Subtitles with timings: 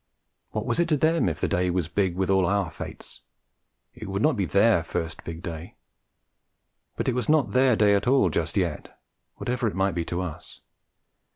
[0.49, 3.21] What was it to them if the day was big with all our fates!
[3.93, 5.75] It would not be their first big day;
[6.95, 8.97] but it was not their day at all just yet,
[9.35, 10.61] whatever it might be to us.